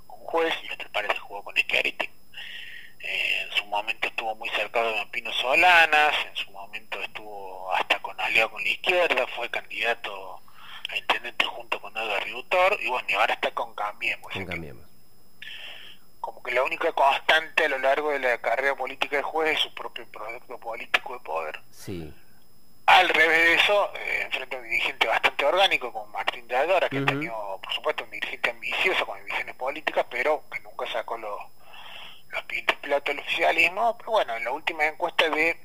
con 0.07 0.19
juez 0.21 0.55
y 0.63 0.73
otra 0.73 0.89
parte 0.91 1.19
jugó 1.19 1.43
con 1.43 1.57
Schiaretti. 1.57 2.09
Eh, 3.01 3.43
en 3.43 3.57
su 3.57 3.65
momento 3.67 4.07
estuvo 4.09 4.35
muy 4.37 4.49
cercano 4.51 4.91
de 4.93 5.07
Pino 5.07 5.33
Solanas, 5.33 6.15
en 6.27 6.37
su 6.37 6.51
momento 6.53 7.01
estuvo 7.03 7.73
hasta 7.75 7.99
con 8.01 8.21
aliado 8.21 8.51
con 8.51 8.63
la 8.63 8.69
izquierda, 8.69 9.27
fue 9.29 9.51
candidato 9.51 10.41
intendente 10.97 11.45
junto 11.45 11.81
con 11.81 11.97
Edgar 11.97 12.23
Riutor, 12.25 12.79
y 12.81 12.89
bueno, 12.89 13.07
y 13.09 13.15
ahora 13.15 13.35
está 13.35 13.51
con 13.53 13.75
Cambiemos. 13.75 14.31
con 14.33 14.45
Cambiemos. 14.47 14.85
como 16.21 16.43
que 16.43 16.53
la 16.53 16.63
única 16.63 16.93
constante 16.93 17.65
a 17.65 17.69
lo 17.69 17.79
largo 17.79 18.11
de 18.11 18.21
la 18.21 18.39
carrera 18.39 18.77
política 18.77 19.17
del 19.17 19.25
juez 19.25 19.55
es 19.57 19.61
su 19.61 19.75
propio 19.75 20.07
proyecto 20.07 20.59
político 20.59 21.15
de 21.15 21.21
poder. 21.21 21.61
Sí, 21.71 22.15
Al 22.87 23.09
revés 23.09 23.39
de 23.39 23.55
eso, 23.55 23.93
eh, 23.97 24.23
enfrenta 24.23 24.57
a 24.57 24.61
un 24.61 24.69
dirigente 24.69 25.07
bastante 25.07 25.45
orgánico 25.45 25.93
como 25.93 26.07
Martín 26.09 26.47
de 26.49 26.57
Adora, 26.57 26.89
que 26.89 26.97
Ujú. 26.97 27.05
ha 27.05 27.07
tenido, 27.07 27.61
por 27.63 27.73
supuesto, 27.73 28.05
un 28.05 28.11
dirigente 28.11 28.51
ambicioso 28.51 29.07
con 29.07 29.19
ambiciones 29.19 29.55
políticas, 29.55 30.05
pero 30.11 30.45
que 30.51 30.59
nunca 30.61 30.87
sacó 30.93 31.17
los, 31.17 31.41
los 32.29 32.43
pintos 32.45 32.77
platos 32.79 33.05
del 33.15 33.21
oficialismo. 33.21 33.97
Pero 33.99 34.11
bueno, 34.11 34.37
en 34.37 34.45
la 34.45 34.51
última 34.51 34.85
encuesta 34.87 35.29
de 35.31 35.57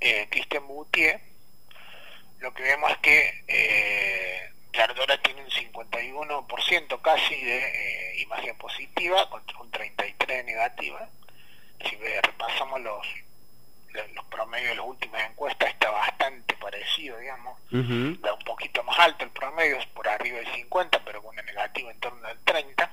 eh, 0.00 0.28
Cristian 0.30 0.66
Boutier, 0.68 1.20
lo 2.40 2.52
que 2.54 2.62
vemos 2.62 2.90
es 2.90 2.96
que 2.98 3.44
eh, 3.48 4.50
tiene 5.22 5.42
un 5.42 5.50
51% 5.50 7.02
casi 7.02 7.34
de 7.36 7.58
eh, 7.58 8.22
imagen 8.22 8.56
positiva 8.56 9.28
contra 9.28 9.58
un 9.58 9.70
33% 9.70 10.26
de 10.26 10.44
negativa. 10.44 11.08
Si 11.84 11.96
repasamos 11.96 12.80
los, 12.80 13.06
los, 13.90 14.12
los 14.12 14.24
promedios 14.26 14.70
de 14.70 14.76
las 14.76 14.86
últimas 14.86 15.22
encuestas, 15.28 15.70
está 15.70 15.90
bastante 15.90 16.54
parecido, 16.56 17.18
digamos. 17.18 17.58
Da 17.70 18.34
un 18.34 18.44
poquito 18.44 18.82
más 18.84 18.98
alto 18.98 19.24
el 19.24 19.30
promedio, 19.30 19.78
es 19.78 19.86
por 19.86 20.08
arriba 20.08 20.38
del 20.38 20.52
50, 20.54 21.04
pero 21.04 21.22
con 21.22 21.34
una 21.34 21.42
negativa 21.42 21.90
en 21.90 22.00
torno 22.00 22.26
al 22.26 22.38
30. 22.40 22.90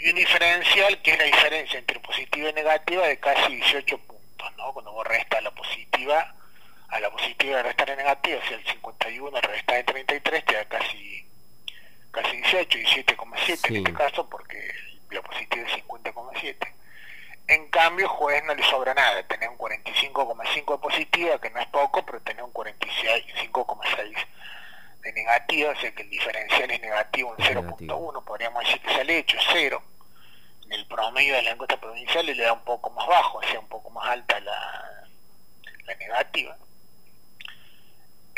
Y 0.00 0.10
un 0.10 0.16
diferencial 0.16 1.02
que 1.02 1.12
es 1.12 1.18
la 1.18 1.24
diferencia 1.24 1.78
entre 1.78 2.00
positiva 2.00 2.50
y 2.50 2.52
negativa 2.52 3.06
de 3.06 3.18
casi 3.18 3.56
18 3.56 3.98
puntos, 3.98 4.56
¿no? 4.56 4.72
Cuando 4.72 4.92
vos 4.92 5.06
restas 5.06 5.42
la 5.42 5.50
positiva, 5.50 6.34
a 6.88 7.00
la 7.00 7.10
positiva 7.10 7.56
le 7.58 7.62
restas 7.64 7.88
la 7.88 7.96
negativa, 7.96 8.40
sea, 8.48 8.56
el 8.56 8.64
51 8.66 9.30
le 9.30 9.40
restas 9.40 9.76
el 9.76 9.84
33, 9.84 10.44
te 10.44 10.54
da 10.54 10.64
casi 10.66 11.26
casi 12.10 12.36
18, 12.38 12.78
17,7 12.78 13.56
Sí. 13.56 13.74
en 13.74 13.76
este 13.86 13.92
caso, 13.92 14.28
porque 14.28 14.72
la 15.10 15.22
positiva 15.22 15.66
es 15.66 15.72
50,7. 15.74 16.74
En 17.46 17.68
cambio, 17.70 18.08
juez 18.08 18.42
no 18.44 18.54
le 18.54 18.62
sobra 18.64 18.92
nada, 18.94 19.22
tenés 19.26 19.48
un 19.48 19.56
45,5 19.58 20.72
de 20.72 20.78
positiva, 20.78 21.40
que 21.40 21.50
no 21.50 21.60
es 21.60 21.66
poco, 21.68 22.04
pero 22.04 22.20
tenés 22.22 22.44
un 22.44 22.52
45,6 22.52 24.16
de 25.02 25.12
negativa, 25.12 25.70
o 25.72 25.76
sea 25.76 25.92
que 25.94 26.02
el 26.02 26.10
diferencial 26.10 26.70
es 26.70 26.80
negativo 26.80 27.34
en 27.38 27.44
Es 27.44 27.50
0.1, 27.56 28.24
podríamos 28.24 28.64
decir 28.64 28.80
que 28.82 28.92
sale 28.92 29.18
hecho 29.18 29.38
cero. 29.52 29.82
En 30.66 30.72
el 30.72 30.86
promedio 30.86 31.34
de 31.34 31.42
la 31.42 31.50
encuesta 31.52 31.80
provincial 31.80 32.26
le 32.26 32.36
da 32.36 32.52
un 32.52 32.64
poco 32.64 32.90
más 32.90 33.06
bajo, 33.06 33.38
o 33.38 33.42
sea, 33.42 33.58
un 33.60 33.68
poco 33.68 33.88
más 33.90 34.06
alta 34.08 34.38
la, 34.40 35.06
la 35.84 35.94
negativa. 35.94 36.56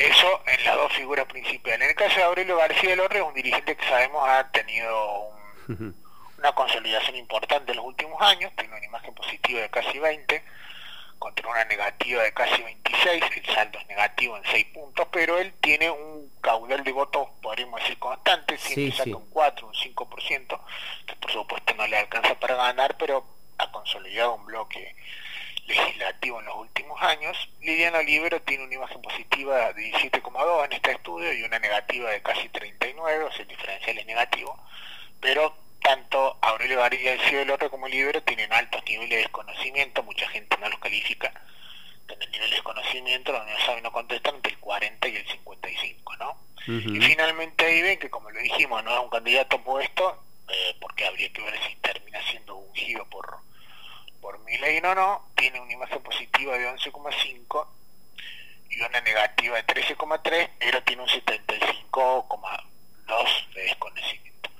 Eso 0.01 0.43
en 0.47 0.65
las 0.65 0.77
dos 0.77 0.93
figuras 0.95 1.27
principales. 1.27 1.81
En 1.81 1.89
el 1.91 1.95
caso 1.95 2.17
de 2.17 2.23
Aurelio 2.25 2.57
García 2.57 2.97
Lorre, 2.97 3.19
es 3.19 3.25
un 3.25 3.35
dirigente 3.35 3.77
que 3.77 3.85
sabemos 3.87 4.27
ha 4.27 4.51
tenido 4.51 5.29
un, 5.69 5.95
una 6.39 6.53
consolidación 6.53 7.17
importante 7.17 7.73
en 7.73 7.77
los 7.77 7.87
últimos 7.87 8.21
años, 8.23 8.51
tiene 8.57 8.75
una 8.75 8.87
imagen 8.87 9.15
positiva 9.15 9.61
de 9.61 9.69
casi 9.69 9.99
20, 9.99 10.43
contra 11.19 11.47
una 11.51 11.65
negativa 11.67 12.23
de 12.23 12.33
casi 12.33 12.63
26, 12.63 13.25
el 13.37 13.47
saldo 13.55 13.79
es 13.79 13.87
negativo 13.89 14.39
en 14.39 14.45
6 14.51 14.67
puntos, 14.73 15.07
pero 15.13 15.39
él 15.39 15.53
tiene 15.61 15.91
un 15.91 16.33
caudal 16.41 16.83
de 16.83 16.93
votos, 16.93 17.29
podríamos 17.43 17.79
decir, 17.83 17.99
constante, 17.99 18.57
siempre 18.57 18.85
Sí, 18.87 18.93
saca 18.93 19.05
sí. 19.05 19.13
un 19.13 19.29
4, 19.29 19.67
un 19.67 19.75
5%, 19.75 20.61
que 21.07 21.17
por 21.17 21.31
supuesto 21.31 21.75
no 21.75 21.87
le 21.87 21.99
alcanza 21.99 22.35
para 22.37 22.55
ganar, 22.55 22.97
pero 22.97 23.27
ha 23.59 23.71
consolidado 23.71 24.37
un 24.37 24.47
bloque 24.47 24.97
legislativo 25.71 26.41
en 26.41 26.47
los 26.47 26.57
últimos 26.57 27.01
años. 27.03 27.37
Liliana 27.61 27.99
Olivero 27.99 28.41
tiene 28.43 28.65
una 28.65 28.75
imagen 28.75 29.01
positiva 29.03 29.73
de 29.73 29.93
17,2 29.93 30.65
en 30.65 30.73
este 30.73 30.93
estudio 30.93 31.33
y 31.33 31.43
una 31.43 31.59
negativa 31.59 32.11
de 32.11 32.23
casi 32.23 32.49
39, 32.49 33.25
o 33.25 33.33
sea, 33.33 33.43
el 33.43 33.49
diferencial 33.49 33.99
es 33.99 34.07
negativo, 34.07 34.59
pero 35.21 35.57
tanto 35.83 36.39
Aurelio 36.43 36.79
García 36.79 37.39
del 37.39 37.51
otro 37.51 37.71
como 37.71 37.87
Olivero 37.87 38.23
tienen 38.23 38.53
altos 38.53 38.83
niveles 38.87 39.11
de 39.11 39.17
desconocimiento, 39.17 40.03
mucha 40.03 40.29
gente 40.29 40.57
no 40.59 40.69
los 40.69 40.79
califica 40.79 41.33
en 42.09 42.23
el 42.23 42.31
nivel 42.31 42.51
de 42.51 42.57
desconocimiento, 42.57 43.33
donde 43.33 43.53
no 43.53 43.59
saben 43.61 43.83
no 43.83 43.93
contestan 43.93 44.35
entre 44.37 44.53
el 44.53 44.59
40 44.59 45.09
y 45.09 45.17
el 45.17 45.27
55, 45.27 46.17
¿no? 46.17 46.31
Ujú. 46.63 46.95
Y 46.95 47.01
finalmente 47.01 47.65
ahí 47.65 47.83
ven 47.83 47.99
que, 47.99 48.11
como 48.11 48.31
lo 48.31 48.41
dijimos, 48.41 48.83
no 48.85 48.93
es 48.95 49.01
un 49.01 49.11
candidato 49.11 49.63
puesto, 49.63 50.23
eh, 50.49 50.77
porque 50.81 51.07
habría 51.07 51.33
que 51.33 51.43
ver 51.43 51.55
si 51.67 51.77
termina 51.77 52.21
siendo 52.29 52.57
ungido 52.57 53.05
por, 53.07 53.39
por 54.21 54.39
Milei 54.41 54.79
o 54.79 54.95
no, 54.95 55.31
tiene 55.37 55.61
una 55.61 55.73
imagen 55.73 56.03
positiva 56.03 56.57
de 56.57 56.69
11,5 56.69 57.67
y 58.71 58.81
una 58.81 59.01
negativa 59.01 59.57
de 59.57 59.67
13,3, 59.67 60.51
pero 60.59 60.83
tiene 60.83 61.03
un 61.03 61.09
75,2 61.09 63.55
de 63.55 63.63
desconocimiento. 63.63 64.51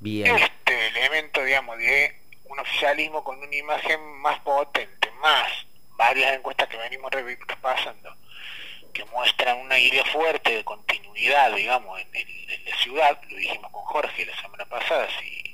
Bien. 0.00 0.36
Este 0.36 0.88
elemento, 0.88 1.44
digamos, 1.44 1.78
de 1.78 2.20
un 2.44 2.58
oficialismo 2.58 3.22
con 3.22 3.38
una 3.38 3.54
imagen 3.54 4.00
más 4.20 4.40
potente, 4.40 5.10
más 5.20 5.48
varias 5.96 6.34
encuestas 6.34 6.68
que 6.68 6.76
venimos 6.76 7.12
repasando, 7.12 8.16
que 8.92 9.04
muestran 9.06 9.58
una 9.58 9.78
idea 9.78 10.04
fuerte 10.06 10.56
de 10.56 10.64
continuidad, 10.64 11.54
digamos, 11.54 12.00
en, 12.00 12.08
la 12.64 12.76
ciudad, 12.76 13.20
lo 13.30 13.36
dijimos 13.36 13.70
con 13.70 13.84
Jorge 13.84 14.26
la 14.26 14.34
semana 14.40 14.64
pasada, 14.66 15.06
si 15.20 15.51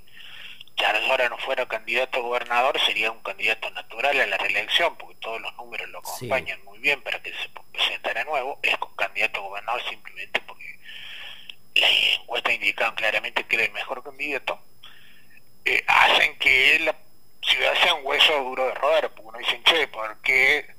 ahora 0.87 1.29
no 1.29 1.39
fuera 1.39 1.67
candidato 1.67 2.19
a 2.19 2.23
gobernador, 2.23 2.81
sería 2.81 3.11
un 3.11 3.23
candidato 3.23 3.71
natural 3.71 4.21
a 4.21 4.27
la 4.27 4.37
reelección, 4.37 4.97
porque 4.97 5.17
todos 5.17 5.41
los 5.41 5.55
números 5.57 5.89
lo 5.91 5.99
acompañan 5.99 6.63
muy 6.65 6.79
bien 6.79 7.03
para 7.03 7.21
que 7.23 7.33
se 7.33 7.49
presentara 7.73 8.25
nuevo, 8.25 8.59
es 8.63 8.77
con 8.79 8.95
candidato 8.97 9.41
a 9.41 9.43
gobernador 9.43 9.83
simplemente 9.89 10.41
porque 10.47 10.79
las 11.75 11.91
encuestas 12.21 12.55
indicaban 12.55 12.95
claramente 12.95 13.45
que 13.45 13.57
era 13.57 13.65
el 13.65 13.73
mejor 13.73 14.03
candidato, 14.03 14.61
eh, 15.65 15.85
hacen 15.87 16.39
que 16.39 16.79
la 16.81 16.95
ciudad 17.43 17.75
sea 17.83 17.95
un 17.95 18.07
hueso 18.07 18.43
duro 18.43 18.67
de 18.67 18.75
roer, 18.75 19.11
porque 19.11 19.29
uno 19.29 19.39
dice, 19.39 19.61
che, 19.65 19.89
¿por 19.89 20.21
qué, 20.23 20.75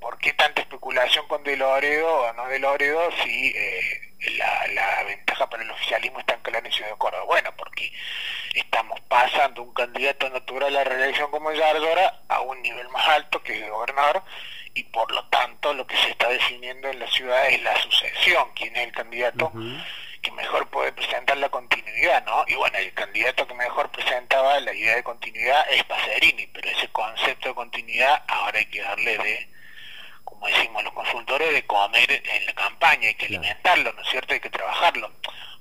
¿por 0.00 0.18
qué 0.18 0.32
tanta 0.32 0.62
especulación 0.62 1.26
con 1.28 1.42
De 1.44 1.56
Loredo 1.56 2.22
o 2.22 2.32
no 2.32 2.46
De 2.48 2.58
Loredo 2.58 3.10
si 3.22 3.48
eh, 3.48 4.05
la, 4.20 5.04
ventaja 5.04 5.48
para 5.48 5.62
el 5.62 5.70
oficialismo 5.70 6.20
está 6.20 6.34
en 6.34 6.40
clara 6.40 6.66
en 6.66 6.72
Ciudad 6.72 6.90
de 6.90 6.96
Córdoba? 6.96 7.24
Bueno, 7.24 7.54
porque 7.56 7.92
estamos 8.54 9.00
pasando 9.02 9.62
un 9.62 9.74
candidato 9.74 10.28
natural 10.30 10.68
a 10.68 10.70
la 10.78 10.84
reelección 10.84 11.30
como 11.30 11.52
Yardora 11.52 12.22
a 12.28 12.40
un 12.40 12.60
nivel 12.62 12.88
más 12.88 13.06
alto 13.08 13.42
que 13.42 13.64
el 13.64 13.70
gobernador 13.70 14.22
y 14.74 14.82
por 14.84 15.10
lo 15.12 15.24
tanto 15.28 15.72
lo 15.74 15.86
que 15.86 15.96
se 15.96 16.10
está 16.10 16.28
definiendo 16.28 16.88
en 16.88 16.98
la 16.98 17.06
ciudad 17.08 17.48
es 17.48 17.62
la 17.62 17.76
sucesión, 17.80 18.48
quién 18.54 18.76
es 18.76 18.84
el 18.84 18.92
candidato 18.92 19.52
que 20.20 20.32
mejor 20.32 20.68
puede 20.68 20.92
presentar 20.92 21.36
la 21.36 21.48
continuidad, 21.48 22.24
¿no? 22.24 22.44
Y 22.48 22.54
bueno, 22.54 22.76
el 22.78 22.92
candidato 22.92 23.46
que 23.46 23.54
mejor 23.54 23.90
presentaba 23.90 24.58
la 24.60 24.74
idea 24.74 24.96
de 24.96 25.04
continuidad 25.04 25.64
es 25.70 25.84
Pacerini, 25.84 26.46
pero 26.48 26.68
ese 26.68 26.88
concepto 26.88 27.50
de 27.50 27.54
continuidad 27.54 28.24
ahora 28.26 28.58
hay 28.58 28.66
que 28.66 28.82
darle 28.82 29.18
de, 29.18 29.48
como 30.46 30.58
decimos 30.58 30.84
los 30.84 30.92
consultores, 30.92 31.52
de 31.52 31.66
comer 31.66 32.22
en 32.24 32.46
la 32.46 32.52
campaña, 32.54 33.08
hay 33.08 33.14
que 33.14 33.26
alimentarlo, 33.26 33.92
¿no 33.92 34.02
es 34.02 34.08
cierto? 34.08 34.34
Hay 34.34 34.40
que 34.40 34.50
trabajarlo, 34.50 35.10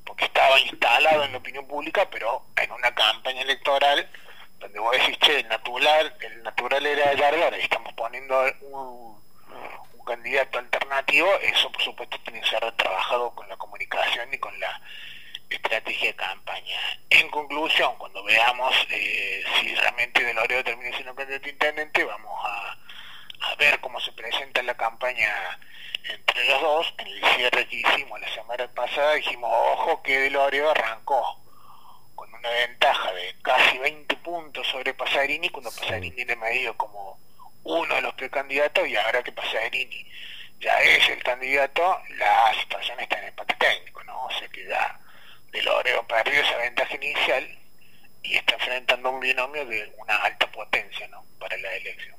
porque 0.05 0.25
estaba 0.25 0.59
instalado 0.59 1.23
en 1.23 1.31
la 1.31 1.37
opinión 1.39 1.67
pública, 1.67 2.07
pero 2.09 2.45
en 2.55 2.71
una 2.71 2.93
campaña 2.93 3.41
electoral 3.41 4.09
donde 4.59 4.79
vos 4.79 4.91
decís, 4.93 5.17
che, 5.19 5.39
el 5.39 5.47
natural, 5.47 6.15
el 6.21 6.43
natural 6.43 6.85
era 6.85 7.11
el 7.11 7.59
y 7.59 7.63
estamos 7.63 7.93
poniendo 7.93 8.41
un 8.61 10.05
candidato 10.05 10.59
alternativo, 10.59 11.33
eso 11.41 11.71
por 11.71 11.81
supuesto 11.81 12.17
tiene 12.23 12.41
que 12.41 12.47
ser 12.47 12.71
trabajado 12.73 13.31
con 13.31 13.49
la 13.49 13.57
comunicación 13.57 14.31
y 14.31 14.37
con 14.37 14.57
la 14.59 14.79
estrategia 15.49 16.09
de 16.09 16.15
campaña. 16.15 16.77
En 17.09 17.29
conclusión, 17.29 17.95
cuando 17.97 18.23
veamos 18.23 18.75
eh, 18.89 19.43
si 19.59 19.73
realmente 19.75 20.23
De 20.23 20.33
Loredo 20.33 20.63
termina 20.63 20.95
siendo 20.95 21.15
candidato 21.15 21.49
intendente, 21.49 22.03
vamos 22.03 22.45
a, 22.45 22.64
ver 23.57 23.79
cómo 23.79 23.99
se 23.99 24.11
presenta 24.13 24.61
la 24.63 24.75
campaña 24.75 25.59
entre 26.03 26.45
los 26.49 26.61
dos. 26.61 26.93
En 26.97 27.07
el 27.07 27.25
cierre 27.35 27.67
que 27.67 27.75
hicimos 27.77 28.19
la 28.19 28.29
semana 28.33 28.67
pasada 28.73 29.13
dijimos, 29.13 29.51
ojo 29.53 30.01
que 30.03 30.19
De 30.19 30.29
Loredo 30.29 30.71
arrancó 30.71 31.41
con 32.15 32.33
una 32.33 32.49
ventaja 32.49 33.11
de 33.13 33.35
casi 33.41 33.77
20 33.77 34.15
puntos 34.17 34.67
sobre 34.67 34.93
Pasarini, 34.93 35.49
cuando 35.49 35.71
Pasarini 35.71 36.23
le 36.25 36.35
medio 36.35 36.75
como 36.77 37.19
uno 37.63 37.95
de 37.95 38.01
los 38.01 38.13
precandidatos 38.13 38.87
y 38.87 38.95
ahora 38.95 39.23
que 39.23 39.31
Pasarini 39.31 40.05
ya 40.59 40.79
es 40.81 41.09
el 41.09 41.21
candidato, 41.23 41.99
la 42.17 42.53
situación 42.61 42.99
está 42.99 43.19
en 43.19 43.27
empate 43.27 43.55
técnico, 43.55 44.03
¿no? 44.03 44.27
Se 44.39 44.49
queda 44.49 44.99
de 45.55 45.61
Loreo 45.63 46.05
perdió 46.07 46.41
esa 46.41 46.57
ventaja 46.57 46.95
inicial 46.95 47.59
y 48.23 48.35
está 48.35 48.55
enfrentando 48.55 49.09
un 49.09 49.19
binomio 49.21 49.65
de 49.65 49.93
una 49.97 50.15
alta 50.17 50.51
potencia, 50.51 51.07
¿no? 51.07 51.25
Para 51.39 51.57
la 51.57 51.73
elección. 51.75 52.15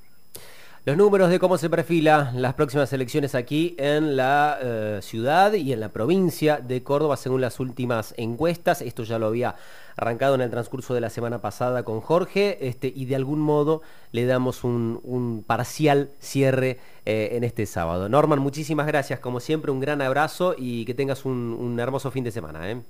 Los 0.87 0.97
números 0.97 1.31
de 1.31 1.40
cómo 1.40 1.59
se 1.59 1.69
perfila 1.69 2.31
las 2.33 2.55
próximas 2.55 2.93
elecciones 2.93 3.35
aquí 3.35 3.75
en 3.76 4.16
la 4.16 4.57
eh, 4.62 5.01
ciudad 5.03 5.53
y 5.55 5.72
en 5.72 5.81
la 5.81 5.88
provincia 5.88 6.59
de 6.59 6.85
Córdoba 6.85 7.16
según 7.16 7.40
las 7.40 7.59
últimas 7.59 8.14
encuestas. 8.16 8.83
Esto 8.83 9.03
ya 9.03 9.18
lo 9.18 9.27
había 9.27 9.57
arrancado 9.96 10.37
en 10.37 10.42
el 10.42 10.51
transcurso 10.51 10.94
de 10.94 11.01
la 11.01 11.11
semana 11.11 11.40
pasada 11.40 11.83
con 11.83 12.01
Jorge 12.01 12.68
este, 12.68 12.92
y 12.94 13.07
de 13.07 13.16
algún 13.16 13.40
modo 13.40 13.83
le 14.12 14.27
damos 14.27 14.62
un, 14.62 15.44
parcial 15.44 16.12
cierre 16.20 16.79
eh, 17.05 17.31
en 17.33 17.42
este 17.42 17.66
sábado. 17.66 18.09
Norman, 18.09 18.38
muchísimas 18.38 18.87
gracias. 18.87 19.18
Como 19.18 19.40
siempre, 19.40 19.72
un 19.72 19.81
gran 19.81 20.01
abrazo 20.01 20.55
y 20.57 20.85
que 20.85 20.94
tengas 20.94 21.25
un, 21.25 21.77
hermoso 21.81 22.12
fin 22.12 22.22
de 22.22 22.31
semana. 22.31 22.70
¿eh? 22.70 22.81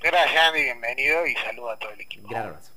Gracias, 0.00 0.42
Andy. 0.48 0.62
Bienvenido 0.62 1.26
y 1.26 1.34
saludo 1.34 1.68
a 1.72 1.78
todo 1.78 1.90
el 1.90 2.00
equipo. 2.00 2.26
Gran 2.26 2.46
abrazo. 2.46 2.72